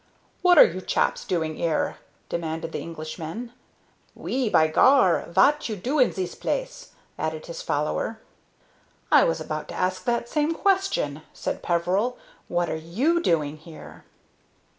"What 0.41 0.57
are 0.57 0.65
you 0.65 0.81
chaps 0.81 1.23
doing 1.23 1.61
'ere?" 1.61 1.97
demanded 2.27 2.71
the 2.71 2.79
Englishman. 2.81 3.51
"Oui. 4.15 4.49
By 4.49 4.65
gar! 4.65 5.25
vat 5.29 5.69
you 5.69 5.75
do 5.75 5.99
in 5.99 6.11
zis 6.11 6.33
place?" 6.33 6.93
added 7.19 7.45
his 7.45 7.61
follower. 7.61 8.19
"I 9.11 9.23
was 9.25 9.39
about 9.39 9.67
to 9.67 9.75
ask 9.75 10.03
that 10.05 10.27
same 10.27 10.55
question," 10.55 11.21
said 11.33 11.61
Peveril. 11.61 12.17
"What 12.47 12.67
are 12.67 12.75
you 13.03 13.21
doing 13.21 13.57
here?" 13.57 14.03